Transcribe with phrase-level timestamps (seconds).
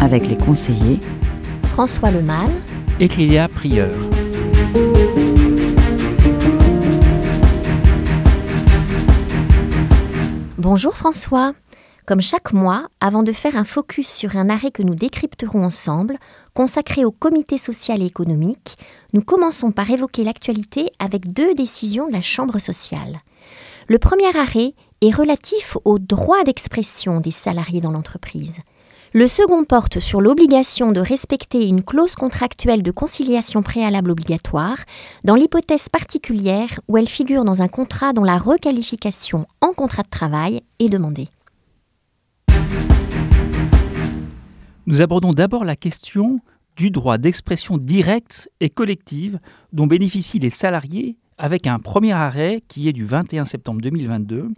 [0.00, 1.00] Avec les conseillers
[1.64, 2.50] François Lemal
[3.00, 3.92] et Clélia Prieur.
[10.56, 11.52] Bonjour François.
[12.06, 16.18] Comme chaque mois, avant de faire un focus sur un arrêt que nous décrypterons ensemble,
[16.54, 18.78] consacré au comité social et économique,
[19.12, 23.18] nous commençons par évoquer l'actualité avec deux décisions de la Chambre sociale.
[23.88, 28.58] Le premier arrêt est relatif au droit d'expression des salariés dans l'entreprise.
[29.14, 34.76] Le second porte sur l'obligation de respecter une clause contractuelle de conciliation préalable obligatoire
[35.24, 40.10] dans l'hypothèse particulière où elle figure dans un contrat dont la requalification en contrat de
[40.10, 41.28] travail est demandée.
[44.86, 46.40] Nous abordons d'abord la question
[46.76, 49.40] du droit d'expression directe et collective
[49.72, 54.48] dont bénéficient les salariés avec un premier arrêt qui est du 21 septembre 2022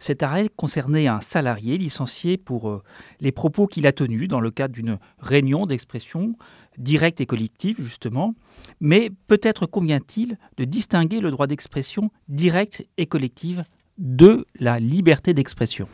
[0.00, 2.82] cet arrêt concernait un salarié licencié pour euh,
[3.20, 6.34] les propos qu'il a tenus dans le cadre d'une réunion d'expression
[6.78, 8.34] directe et collective, justement.
[8.80, 13.64] Mais peut-être convient-il de distinguer le droit d'expression directe et collective
[13.98, 15.86] de la liberté d'expression.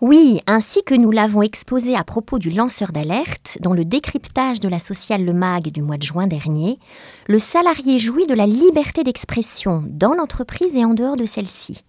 [0.00, 4.68] Oui, ainsi que nous l'avons exposé à propos du lanceur d'alerte dans le décryptage de
[4.68, 6.78] la sociale Le Mag du mois de juin dernier,
[7.28, 11.84] le salarié jouit de la liberté d'expression dans l'entreprise et en dehors de celle-ci.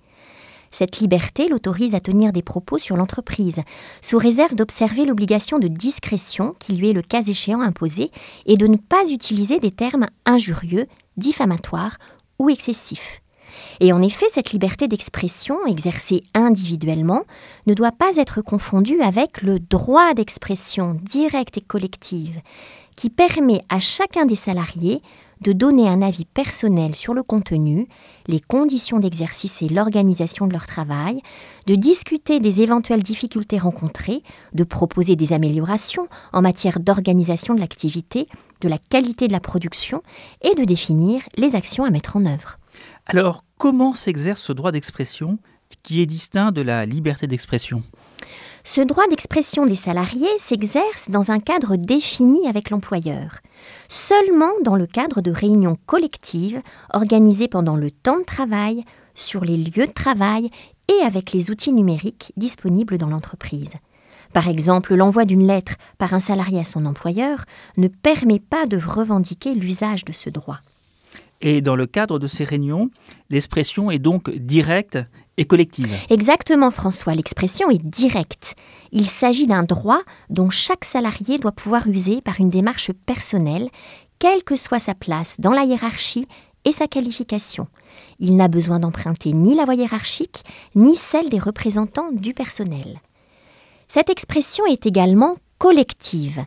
[0.73, 3.61] Cette liberté l'autorise à tenir des propos sur l'entreprise,
[4.01, 8.09] sous réserve d'observer l'obligation de discrétion qui lui est le cas échéant imposée
[8.47, 11.97] et de ne pas utiliser des termes injurieux, diffamatoires
[12.39, 13.21] ou excessifs.
[13.81, 17.21] Et en effet, cette liberté d'expression, exercée individuellement,
[17.67, 22.41] ne doit pas être confondue avec le droit d'expression directe et collective,
[22.95, 25.03] qui permet à chacun des salariés
[25.41, 27.87] de donner un avis personnel sur le contenu,
[28.27, 31.21] les conditions d'exercice et l'organisation de leur travail,
[31.67, 34.23] de discuter des éventuelles difficultés rencontrées,
[34.53, 38.27] de proposer des améliorations en matière d'organisation de l'activité,
[38.61, 40.03] de la qualité de la production
[40.41, 42.57] et de définir les actions à mettre en œuvre.
[43.05, 45.37] Alors, comment s'exerce ce droit d'expression
[45.83, 47.83] qui est distinct de la liberté d'expression?
[48.63, 53.39] Ce droit d'expression des salariés s'exerce dans un cadre défini avec l'employeur,
[53.89, 56.61] seulement dans le cadre de réunions collectives
[56.93, 58.83] organisées pendant le temps de travail,
[59.15, 60.49] sur les lieux de travail
[60.89, 63.73] et avec les outils numériques disponibles dans l'entreprise.
[64.33, 67.45] Par exemple, l'envoi d'une lettre par un salarié à son employeur
[67.77, 70.59] ne permet pas de revendiquer l'usage de ce droit.
[71.41, 72.89] Et dans le cadre de ces réunions,
[73.29, 74.97] l'expression est donc directe
[75.37, 75.93] et collective.
[76.09, 78.55] Exactement, François, l'expression est directe.
[78.91, 83.69] Il s'agit d'un droit dont chaque salarié doit pouvoir user par une démarche personnelle,
[84.19, 86.27] quelle que soit sa place dans la hiérarchie
[86.65, 87.67] et sa qualification.
[88.19, 90.43] Il n'a besoin d'emprunter ni la voie hiérarchique,
[90.75, 93.01] ni celle des représentants du personnel.
[93.87, 96.45] Cette expression est également collective.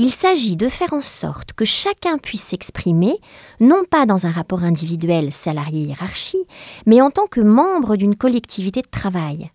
[0.00, 3.16] Il s'agit de faire en sorte que chacun puisse s'exprimer,
[3.58, 6.46] non pas dans un rapport individuel salarié-hiérarchie,
[6.86, 9.50] mais en tant que membre d'une collectivité de travail.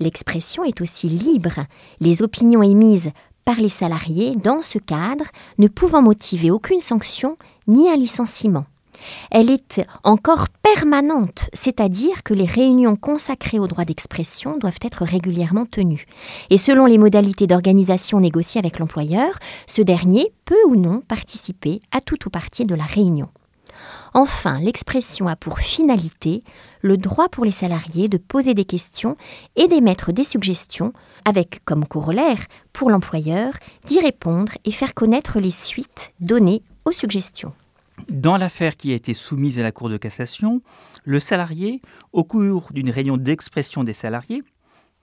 [0.00, 1.66] L'expression est aussi libre,
[2.00, 3.10] les opinions émises
[3.44, 5.26] par les salariés dans ce cadre
[5.58, 7.36] ne pouvant motiver aucune sanction
[7.66, 8.64] ni un licenciement.
[9.30, 15.66] Elle est encore permanente, c'est-à-dire que les réunions consacrées au droit d'expression doivent être régulièrement
[15.66, 16.06] tenues.
[16.50, 22.00] Et selon les modalités d'organisation négociées avec l'employeur, ce dernier peut ou non participer à
[22.00, 23.28] tout ou partie de la réunion.
[24.14, 26.42] Enfin, l'expression a pour finalité
[26.80, 29.16] le droit pour les salariés de poser des questions
[29.56, 30.92] et d'émettre des suggestions,
[31.24, 33.52] avec comme corollaire, pour l'employeur,
[33.84, 37.52] d'y répondre et faire connaître les suites données aux suggestions.
[38.08, 40.62] Dans l'affaire qui a été soumise à la Cour de cassation,
[41.04, 44.42] le salarié, au cours d'une réunion d'expression des salariés,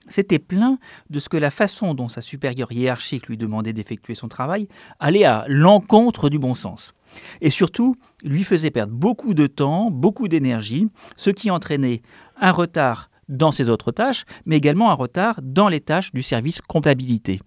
[0.08, 0.78] s'était plaint
[1.10, 4.68] de ce que la façon dont sa supérieure hiérarchique lui demandait d'effectuer son travail
[5.00, 6.94] allait à l'encontre du bon sens.
[7.40, 12.02] Et surtout, lui faisait perdre beaucoup de temps, beaucoup d'énergie, ce qui entraînait
[12.40, 16.60] un retard dans ses autres tâches, mais également un retard dans les tâches du service
[16.60, 17.40] comptabilité.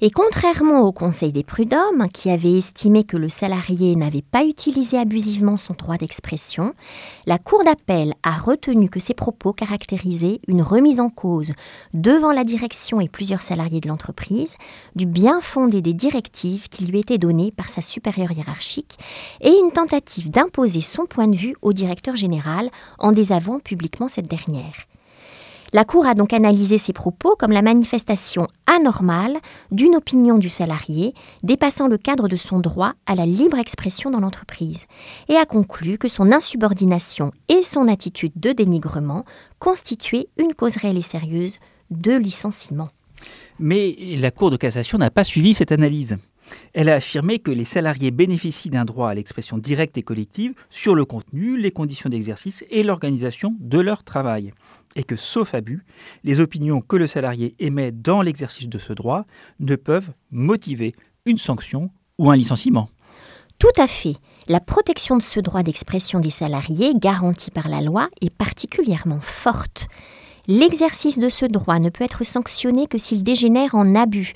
[0.00, 4.96] Et contrairement au Conseil des prud'hommes, qui avait estimé que le salarié n'avait pas utilisé
[4.96, 6.72] abusivement son droit d'expression,
[7.26, 11.52] la Cour d'appel a retenu que ces propos caractérisaient une remise en cause
[11.94, 14.56] devant la direction et plusieurs salariés de l'entreprise
[14.94, 18.98] du bien fondé des directives qui lui étaient données par sa supérieure hiérarchique
[19.40, 22.70] et une tentative d'imposer son point de vue au directeur général
[23.00, 24.87] en désavouant publiquement cette dernière.
[25.74, 29.36] La Cour a donc analysé ces propos comme la manifestation anormale
[29.70, 31.12] d'une opinion du salarié
[31.42, 34.86] dépassant le cadre de son droit à la libre expression dans l'entreprise
[35.28, 39.26] et a conclu que son insubordination et son attitude de dénigrement
[39.58, 41.58] constituaient une cause réelle et sérieuse
[41.90, 42.88] de licenciement.
[43.58, 46.16] Mais la Cour de cassation n'a pas suivi cette analyse.
[46.74, 50.94] Elle a affirmé que les salariés bénéficient d'un droit à l'expression directe et collective sur
[50.94, 54.52] le contenu, les conditions d'exercice et l'organisation de leur travail
[54.96, 55.84] et que, sauf abus,
[56.24, 59.26] les opinions que le salarié émet dans l'exercice de ce droit
[59.60, 62.88] ne peuvent motiver une sanction ou un licenciement.
[63.58, 64.14] Tout à fait.
[64.48, 69.88] La protection de ce droit d'expression des salariés, garanti par la loi, est particulièrement forte.
[70.50, 74.32] L'exercice de ce droit ne peut être sanctionné que s'il dégénère en abus.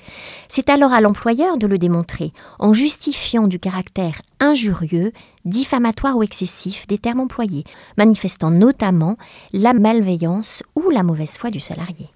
[0.47, 5.12] C'est alors à l'employeur de le démontrer, en justifiant du caractère injurieux,
[5.47, 7.64] diffamatoire ou excessif des termes employés,
[7.97, 9.17] manifestant notamment
[9.55, 12.11] la malveillance ou la mauvaise foi du salarié.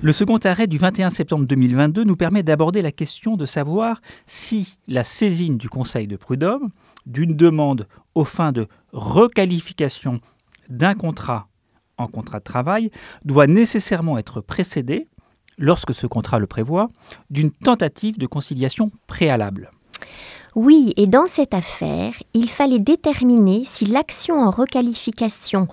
[0.00, 4.78] Le second arrêt du 21 septembre 2022 nous permet d'aborder la question de savoir si
[4.86, 6.70] la saisine du Conseil de prud'homme
[7.04, 10.20] d'une demande aux fins de requalification
[10.70, 11.47] d'un contrat
[11.98, 12.90] en contrat de travail
[13.24, 15.08] doit nécessairement être précédé,
[15.58, 16.88] lorsque ce contrat le prévoit,
[17.30, 19.70] d'une tentative de conciliation préalable.
[20.54, 25.68] Oui, et dans cette affaire, il fallait déterminer si l'action en requalification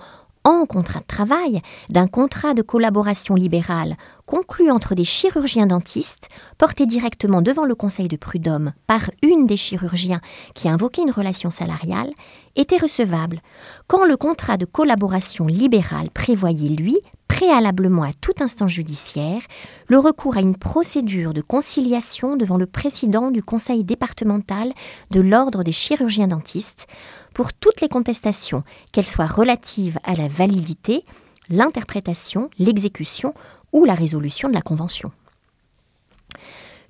[0.46, 3.96] en contrat de travail d'un contrat de collaboration libérale
[4.26, 9.56] conclu entre des chirurgiens dentistes, porté directement devant le conseil de prud'homme par une des
[9.56, 10.20] chirurgiens
[10.54, 12.12] qui invoquait une relation salariale,
[12.54, 13.40] était recevable
[13.88, 16.96] quand le contrat de collaboration libérale prévoyait, lui,
[17.28, 19.42] préalablement à tout instant judiciaire,
[19.88, 24.72] le recours à une procédure de conciliation devant le président du conseil départemental
[25.10, 26.86] de l'ordre des chirurgiens dentistes
[27.34, 31.04] pour toutes les contestations, qu'elles soient relatives à la validité,
[31.50, 33.34] l'interprétation, l'exécution
[33.72, 35.12] ou la résolution de la Convention.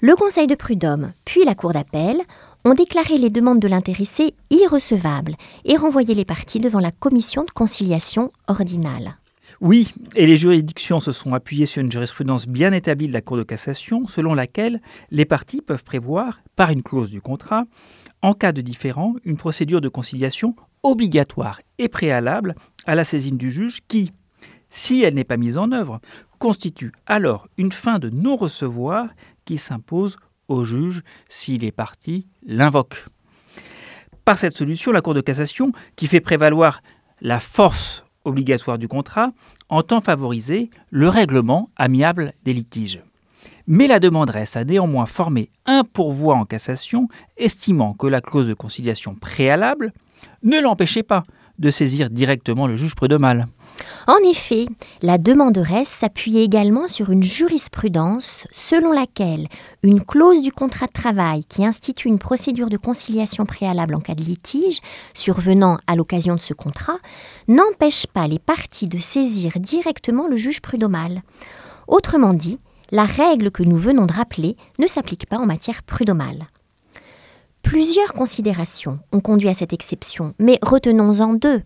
[0.01, 2.21] Le Conseil de prud'homme, puis la Cour d'appel,
[2.65, 7.51] ont déclaré les demandes de l'intéressé irrecevables et renvoyé les parties devant la commission de
[7.51, 9.17] conciliation ordinale.
[9.61, 13.39] Oui, et les juridictions se sont appuyées sur une jurisprudence bien établie de la Cour
[13.39, 17.65] de cassation, selon laquelle les parties peuvent prévoir, par une clause du contrat,
[18.21, 22.55] en cas de différend, une procédure de conciliation obligatoire et préalable
[22.87, 24.13] à la saisine du juge qui,
[24.69, 26.01] si elle n'est pas mise en œuvre,
[26.39, 29.09] constitue alors une fin de non-recevoir
[29.47, 30.17] qui s'impose
[30.49, 33.07] au juge si les parties l'invoquent.
[34.25, 36.83] Par cette solution, la Cour de cassation, qui fait prévaloir
[37.21, 39.33] la force obligatoire du contrat,
[39.69, 43.03] entend favoriser le règlement amiable des litiges.
[43.67, 48.55] Mais la demanderesse a néanmoins formé un pourvoi en cassation, estimant que la clause de
[48.55, 49.93] conciliation préalable
[50.43, 51.25] ne l'empêchait pas
[51.59, 53.47] de saisir directement le juge prud'homal.
[54.07, 54.67] En effet,
[55.03, 59.49] la demanderesse s'appuyait également sur une jurisprudence selon laquelle
[59.83, 64.15] une clause du contrat de travail qui institue une procédure de conciliation préalable en cas
[64.15, 64.81] de litige
[65.15, 66.99] survenant à l'occasion de ce contrat
[67.49, 71.23] n'empêche pas les parties de saisir directement le juge prud'homal.
[71.89, 72.59] Autrement dit,
[72.93, 76.47] la règle que nous venons de rappeler ne s'applique pas en matière prud'homale.
[77.63, 81.63] Plusieurs considérations ont conduit à cette exception, mais retenons-en deux.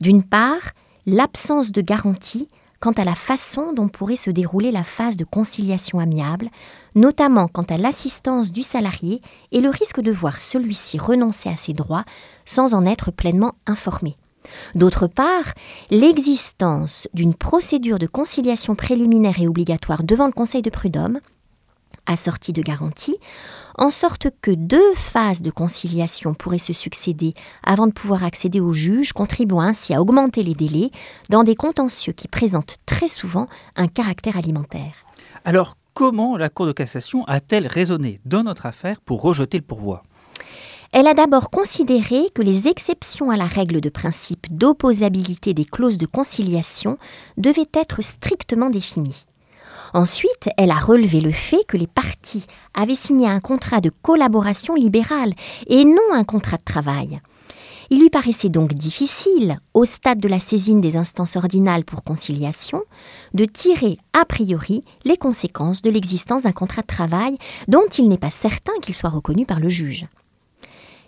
[0.00, 0.72] D'une part,
[1.06, 2.48] l'absence de garantie
[2.80, 6.50] quant à la façon dont pourrait se dérouler la phase de conciliation amiable,
[6.94, 11.72] notamment quant à l'assistance du salarié et le risque de voir celui-ci renoncer à ses
[11.72, 12.04] droits
[12.44, 14.16] sans en être pleinement informé.
[14.74, 15.54] D'autre part,
[15.90, 21.20] l'existence d'une procédure de conciliation préliminaire et obligatoire devant le Conseil de prud'homme,
[22.06, 23.16] assortie de garanties,
[23.76, 28.72] en sorte que deux phases de conciliation pourraient se succéder avant de pouvoir accéder au
[28.72, 30.90] juge, contribuant ainsi à augmenter les délais
[31.30, 35.04] dans des contentieux qui présentent très souvent un caractère alimentaire.
[35.44, 40.02] Alors, comment la Cour de cassation a-t-elle raisonné dans notre affaire pour rejeter le pourvoi?
[40.92, 45.98] Elle a d'abord considéré que les exceptions à la règle de principe d'opposabilité des clauses
[45.98, 46.98] de conciliation
[47.36, 49.26] devaient être strictement définies.
[49.94, 54.74] Ensuite, elle a relevé le fait que les parties avaient signé un contrat de collaboration
[54.74, 55.34] libérale
[55.68, 57.20] et non un contrat de travail.
[57.90, 62.82] Il lui paraissait donc difficile, au stade de la saisine des instances ordinales pour conciliation,
[63.34, 68.18] de tirer a priori les conséquences de l'existence d'un contrat de travail dont il n'est
[68.18, 70.06] pas certain qu'il soit reconnu par le juge.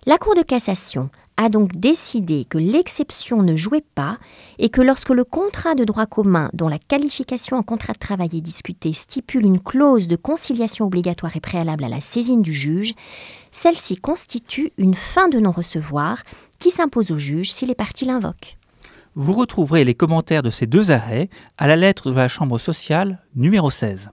[0.07, 4.19] La Cour de cassation a donc décidé que l'exception ne jouait pas
[4.59, 8.31] et que lorsque le contrat de droit commun dont la qualification en contrat de travail
[8.33, 12.95] est discutée stipule une clause de conciliation obligatoire et préalable à la saisine du juge,
[13.50, 16.23] celle-ci constitue une fin de non-recevoir
[16.59, 18.57] qui s'impose au juge si les parties l'invoquent.
[19.14, 23.23] Vous retrouverez les commentaires de ces deux arrêts à la lettre de la Chambre sociale
[23.35, 24.11] numéro 16.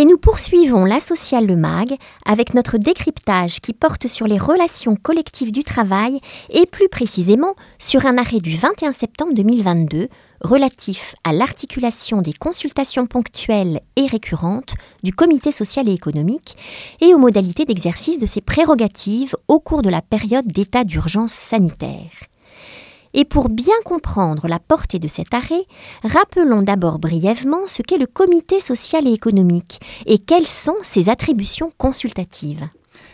[0.00, 4.96] Et nous poursuivons la sociale Le Mag avec notre décryptage qui porte sur les relations
[4.96, 10.08] collectives du travail et plus précisément sur un arrêt du 21 septembre 2022
[10.40, 16.56] relatif à l'articulation des consultations ponctuelles et récurrentes du Comité social et économique
[17.02, 22.29] et aux modalités d'exercice de ses prérogatives au cours de la période d'état d'urgence sanitaire.
[23.12, 25.66] Et pour bien comprendre la portée de cet arrêt,
[26.04, 31.72] rappelons d'abord brièvement ce qu'est le comité social et économique et quelles sont ses attributions
[31.76, 32.68] consultatives.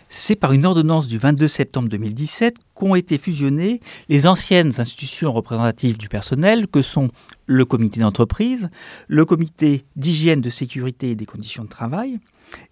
[0.09, 5.99] C'est par une ordonnance du 22 septembre 2017 qu'ont été fusionnées les anciennes institutions représentatives
[5.99, 7.09] du personnel que sont
[7.47, 8.71] le comité d'entreprise,
[9.09, 12.21] le comité d'hygiène, de sécurité et des conditions de travail,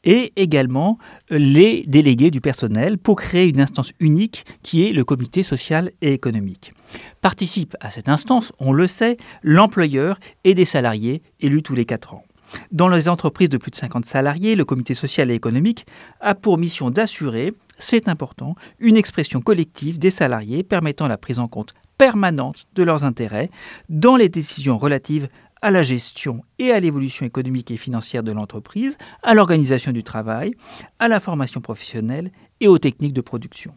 [0.05, 0.99] et également
[1.31, 6.13] les délégués du personnel pour créer une instance unique qui est le comité social et
[6.13, 6.73] économique.
[7.21, 12.15] Participe à cette instance, on le sait, l'employeur et des salariés élus tous les quatre
[12.15, 12.25] ans.
[12.71, 15.87] Dans les entreprises de plus de 50 salariés, le comité social et économique
[16.21, 21.49] a pour mission d'assurer, c'est important, une expression collective des salariés permettant la prise en
[21.49, 23.51] compte permanente de leurs intérêts
[23.89, 25.29] dans les décisions relatives
[25.65, 30.53] à la gestion et à l'évolution économique et financière de l'entreprise, à l'organisation du travail,
[30.99, 33.73] à la formation professionnelle et aux techniques de production.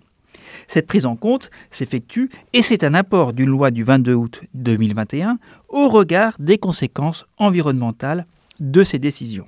[0.67, 5.39] Cette prise en compte s'effectue, et c'est un apport d'une loi du 22 août 2021,
[5.69, 8.27] au regard des conséquences environnementales
[8.59, 9.47] de ces décisions.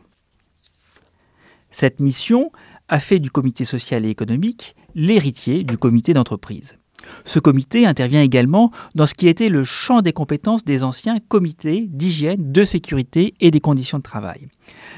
[1.72, 2.54] Cette mission
[2.88, 6.79] a fait du comité social et économique l'héritier du comité d'entreprise.
[7.26, 11.88] Ce comité intervient également dans ce qui était le champ des compétences des anciens comités
[11.88, 14.48] d'hygiène, de sécurité et des conditions de travail.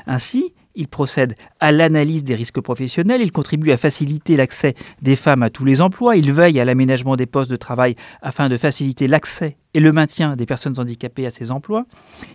[0.08, 5.44] Ainsi, il procède à l'analyse des risques professionnels, il contribue à faciliter l'accès des femmes
[5.44, 9.08] à tous les emplois, il veille à l'aménagement des postes de travail afin de faciliter
[9.08, 11.86] l'accès et le maintien des personnes handicapées à ces emplois,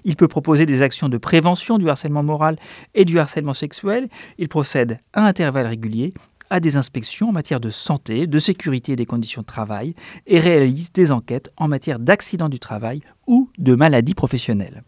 [0.05, 2.57] il peut proposer des actions de prévention du harcèlement moral
[2.95, 4.09] et du harcèlement sexuel,
[4.39, 6.15] il procède à intervalles réguliers
[6.51, 9.93] à des inspections en matière de santé, de sécurité et des conditions de travail
[10.27, 14.83] et réalise des enquêtes en matière d'accidents du travail ou de maladies professionnelles.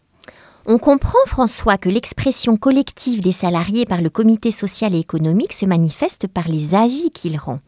[0.66, 5.64] On comprend, François, que l'expression collective des salariés par le comité social et économique se
[5.64, 7.60] manifeste par les avis qu'il rend.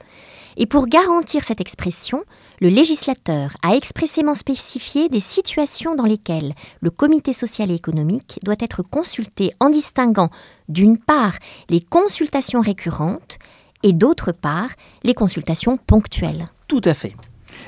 [0.59, 2.25] Et pour garantir cette expression,
[2.61, 8.57] le législateur a expressément spécifié des situations dans lesquelles le comité social et économique doit
[8.61, 10.29] être consulté en distinguant,
[10.69, 11.39] d'une part,
[11.71, 13.39] les consultations récurrentes,
[13.83, 14.71] et d'autre part
[15.03, 16.49] les consultations ponctuelles.
[16.69, 17.15] Tout à fait.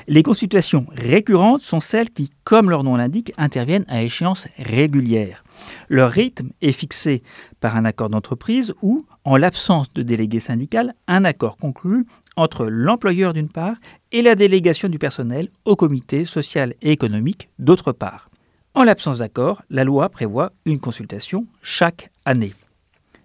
[0.07, 5.43] Les consultations récurrentes sont celles qui, comme leur nom l'indique, interviennent à échéance régulière.
[5.89, 7.23] Leur rythme est fixé
[7.59, 12.05] par un accord d'entreprise ou, en l'absence de délégué syndical, un accord conclu
[12.35, 13.77] entre l'employeur d'une part
[14.11, 18.29] et la délégation du personnel au comité social et économique d'autre part.
[18.75, 22.53] En l'absence d'accord, la loi prévoit une consultation chaque année.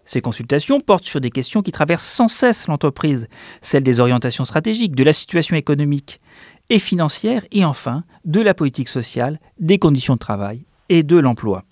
[0.08, 3.28] Ces consultations portent sur des questions qui traversent sans cesse l'entreprise,
[3.60, 6.22] celles des orientations stratégiques, de la situation économique
[6.70, 11.64] et financière, et enfin de la politique sociale, des conditions de travail et de l'emploi.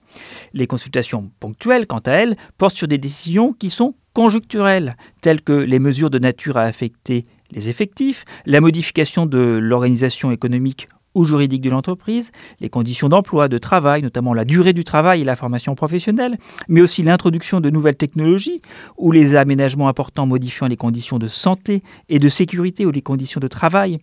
[0.52, 5.52] Les consultations ponctuelles, quant à elles, portent sur des décisions qui sont conjoncturelles, telles que
[5.52, 11.62] les mesures de nature à affecter les effectifs, la modification de l'organisation économique ou juridique
[11.62, 12.30] de l'entreprise,
[12.60, 16.36] les conditions d'emploi, de travail, notamment la durée du travail et la formation professionnelle,
[16.68, 18.60] mais aussi l'introduction de nouvelles technologies
[18.98, 23.40] ou les aménagements importants modifiant les conditions de santé et de sécurité ou les conditions
[23.40, 23.98] de travail,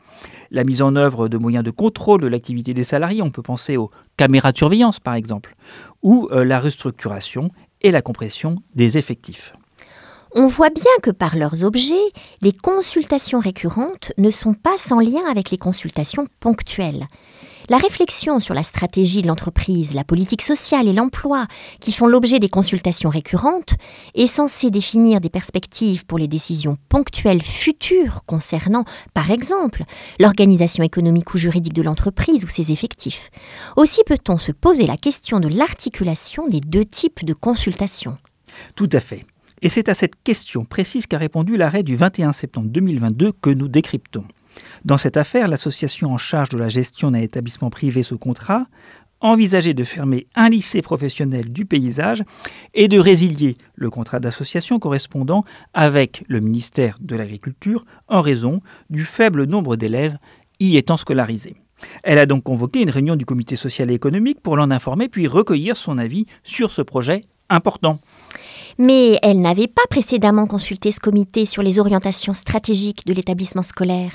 [0.50, 3.78] la mise en œuvre de moyens de contrôle de l'activité des salariés, on peut penser
[3.78, 5.54] aux caméras de surveillance par exemple,
[6.02, 7.52] ou euh, la restructuration
[7.82, 9.54] et la compression des effectifs.
[10.36, 12.10] On voit bien que par leurs objets,
[12.42, 17.06] les consultations récurrentes ne sont pas sans lien avec les consultations ponctuelles.
[17.70, 21.46] La réflexion sur la stratégie de l'entreprise, la politique sociale et l'emploi,
[21.80, 23.76] qui font l'objet des consultations récurrentes,
[24.16, 29.84] est censée définir des perspectives pour les décisions ponctuelles futures concernant, par exemple,
[30.20, 33.30] l'organisation économique ou juridique de l'entreprise ou ses effectifs.
[33.78, 38.18] Aussi peut-on se poser la question de l'articulation des deux types de consultations.
[38.76, 39.26] Tout à fait.
[39.64, 43.70] Et c'est à cette question précise qu'a répondu l'arrêt du 21 septembre 2022 que nous
[43.70, 44.26] décryptons.
[44.84, 48.66] Dans cette affaire, l'association en charge de la gestion d'un établissement privé sous contrat
[49.22, 52.26] envisageait de fermer un lycée professionnel du paysage
[52.74, 59.06] et de résilier le contrat d'association correspondant avec le ministère de l'Agriculture en raison du
[59.06, 60.18] faible nombre d'élèves
[60.60, 61.56] y étant scolarisés.
[62.04, 65.26] Elle a donc convoqué une réunion du comité social et économique pour l'en informer puis
[65.26, 68.00] recueillir son avis sur ce projet important.
[68.78, 74.12] Mais elle n'avait pas précédemment consulté ce comité sur les orientations stratégiques de l'établissement scolaire.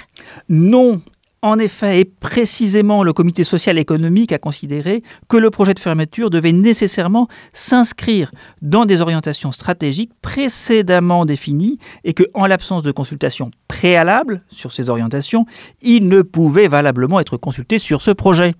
[0.49, 1.01] Non,
[1.41, 6.31] en effet, et précisément, le comité social économique a considéré que le projet de fermeture
[6.31, 13.53] devait nécessairement s'inscrire dans des orientations stratégiques précédemment définies et que, en l'absence de consultation
[13.69, 15.47] préalable sur ces orientations,
[15.81, 18.55] il ne pouvait valablement être consulté sur ce projet.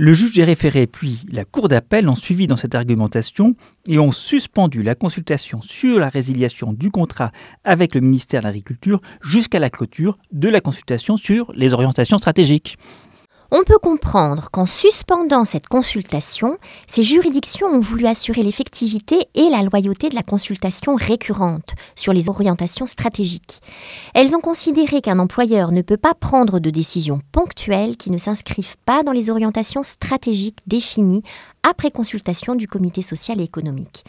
[0.00, 3.56] Le juge des référés puis la Cour d'appel ont suivi dans cette argumentation
[3.88, 7.32] et ont suspendu la consultation sur la résiliation du contrat
[7.64, 12.78] avec le ministère de l'Agriculture jusqu'à la clôture de la consultation sur les orientations stratégiques.
[13.50, 19.62] On peut comprendre qu'en suspendant cette consultation, ces juridictions ont voulu assurer l'effectivité et la
[19.62, 23.62] loyauté de la consultation récurrente sur les orientations stratégiques.
[24.14, 28.76] Elles ont considéré qu'un employeur ne peut pas prendre de décisions ponctuelles qui ne s'inscrivent
[28.84, 31.22] pas dans les orientations stratégiques définies
[31.62, 34.04] après consultation du comité social et économique.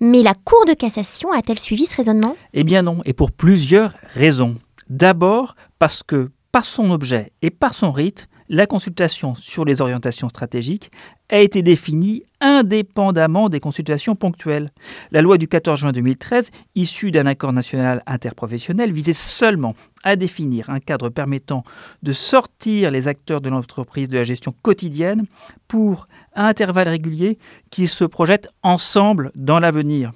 [0.00, 2.36] Mais la Cour de cassation a-t-elle suivi ce raisonnement?
[2.52, 4.56] Eh bien non, et pour plusieurs raisons.
[4.90, 10.28] D'abord parce que par son objet et par son rite, la consultation sur les orientations
[10.28, 10.90] stratégiques
[11.28, 14.70] a été définie indépendamment des consultations ponctuelles.
[15.10, 20.68] La loi du 14 juin 2013, issue d'un accord national interprofessionnel, visait seulement à définir
[20.70, 21.64] un cadre permettant
[22.02, 25.24] de sortir les acteurs de l'entreprise de la gestion quotidienne
[25.68, 27.38] pour, intervalles réguliers,
[27.70, 30.10] qu'ils se projettent ensemble dans l'avenir.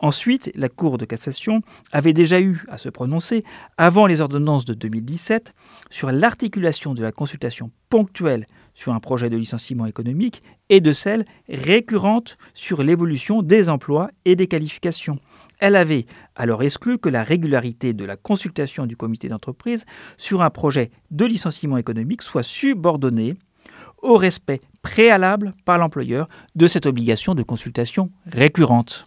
[0.00, 1.60] Ensuite, la Cour de cassation
[1.92, 3.42] avait déjà eu à se prononcer,
[3.76, 5.54] avant les ordonnances de 2017,
[5.90, 11.24] sur l'articulation de la consultation ponctuelle sur un projet de licenciement économique et de celle
[11.48, 15.18] récurrente sur l'évolution des emplois et des qualifications.
[15.58, 19.84] Elle avait alors exclu que la régularité de la consultation du comité d'entreprise
[20.16, 23.34] sur un projet de licenciement économique soit subordonnée
[24.00, 29.06] au respect préalable par l'employeur de cette obligation de consultation récurrente.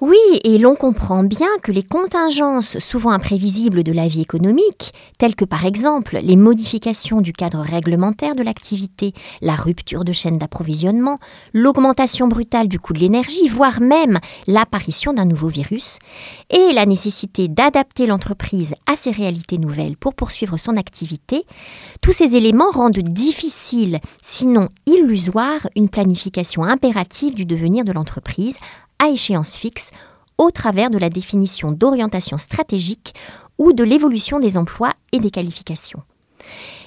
[0.00, 5.34] Oui, et l'on comprend bien que les contingences souvent imprévisibles de la vie économique, telles
[5.34, 11.18] que par exemple les modifications du cadre réglementaire de l'activité, la rupture de chaîne d'approvisionnement,
[11.52, 15.98] l'augmentation brutale du coût de l'énergie, voire même l'apparition d'un nouveau virus,
[16.48, 21.44] et la nécessité d'adapter l'entreprise à ces réalités nouvelles pour poursuivre son activité,
[22.00, 28.56] tous ces éléments rendent difficile, sinon illusoire, une planification impérative du devenir de l'entreprise
[29.02, 29.90] à échéance fixe
[30.38, 33.14] au travers de la définition d'orientation stratégique
[33.58, 36.02] ou de l'évolution des emplois et des qualifications.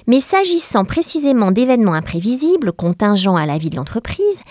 [0.08, 4.42] Mais s'agissant précisément d'événements imprévisibles, contingents à la vie de l'entreprise,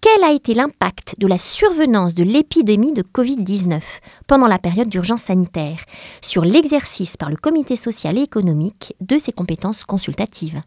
[0.00, 3.80] quel a été l'impact de la survenance de l'épidémie de Covid-19
[4.26, 5.78] pendant la période d'urgence sanitaire
[6.22, 10.60] sur l'exercice par le comité social et économique de ses compétences consultatives?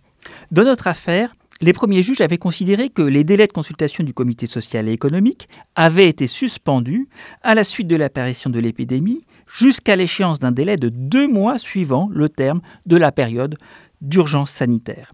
[0.51, 4.45] Dans notre affaire, les premiers juges avaient considéré que les délais de consultation du comité
[4.45, 7.07] social et économique avaient été suspendus
[7.43, 12.09] à la suite de l'apparition de l'épidémie jusqu'à l'échéance d'un délai de deux mois suivant
[12.11, 13.55] le terme de la période
[14.01, 15.13] d'urgence sanitaire.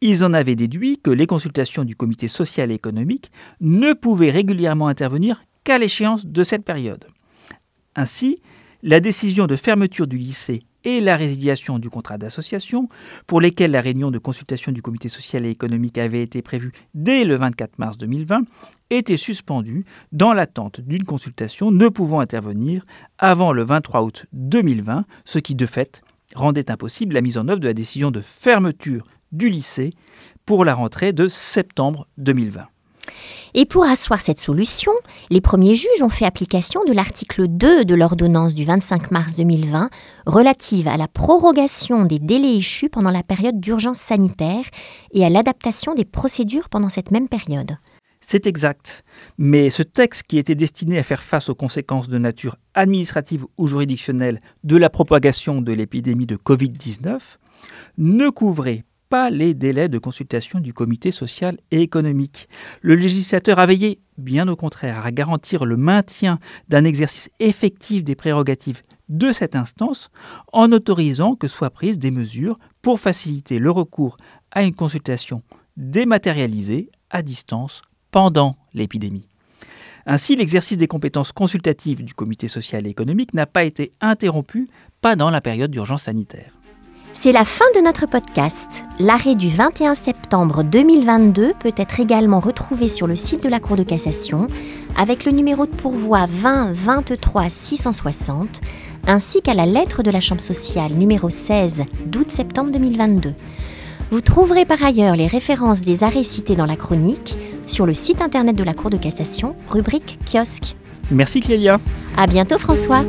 [0.00, 4.88] Ils en avaient déduit que les consultations du comité social et économique ne pouvaient régulièrement
[4.88, 7.06] intervenir qu'à l'échéance de cette période.
[7.96, 8.42] Ainsi,
[8.82, 12.88] la décision de fermeture du lycée et la résiliation du contrat d'association,
[13.26, 17.24] pour lesquels la réunion de consultation du comité social et économique avait été prévue dès
[17.24, 18.42] le 24 mars 2020,
[18.90, 22.84] était suspendue dans l'attente d'une consultation ne pouvant intervenir
[23.18, 26.02] avant le 23 août 2020, ce qui de fait
[26.34, 29.90] rendait impossible la mise en œuvre de la décision de fermeture du lycée
[30.46, 32.66] pour la rentrée de septembre 2020.
[33.54, 34.92] Et pour asseoir cette solution,
[35.30, 39.90] les premiers juges ont fait application de l'article 2 de l'ordonnance du 25 mars 2020
[40.26, 44.64] relative à la prorogation des délais échus pendant la période d'urgence sanitaire
[45.12, 47.78] et à l'adaptation des procédures pendant cette même période.
[48.20, 49.04] C'est exact.
[49.38, 53.66] Mais ce texte qui était destiné à faire face aux conséquences de nature administrative ou
[53.66, 57.20] juridictionnelle de la propagation de l'épidémie de Covid-19
[57.96, 62.48] ne couvrait pas les délais de consultation du comité social et économique.
[62.82, 68.14] Le législateur a veillé, bien au contraire, à garantir le maintien d'un exercice effectif des
[68.14, 70.10] prérogatives de cette instance
[70.52, 74.16] en autorisant que soient prises des mesures pour faciliter le recours
[74.50, 75.42] à une consultation
[75.76, 79.28] dématérialisée à distance pendant l'épidémie.
[80.06, 84.68] Ainsi, l'exercice des compétences consultatives du comité social et économique n'a pas été interrompu,
[85.02, 86.57] pas dans la période d'urgence sanitaire.
[87.20, 88.84] C'est la fin de notre podcast.
[89.00, 93.74] L'arrêt du 21 septembre 2022 peut être également retrouvé sur le site de la Cour
[93.74, 94.46] de cassation
[94.96, 98.60] avec le numéro de pourvoi 20 23 660
[99.08, 103.34] ainsi qu'à la lettre de la Chambre sociale numéro 16 d'août septembre 2022.
[104.12, 108.22] Vous trouverez par ailleurs les références des arrêts cités dans la chronique sur le site
[108.22, 110.76] internet de la Cour de cassation, rubrique kiosque.
[111.10, 111.78] Merci Clélia.
[112.16, 113.02] À bientôt François.